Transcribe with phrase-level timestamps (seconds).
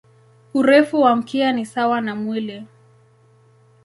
[0.53, 2.63] Urefu wa mkia ni sawa na mwili.